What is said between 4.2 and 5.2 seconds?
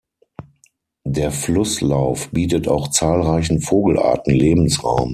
Lebensraum.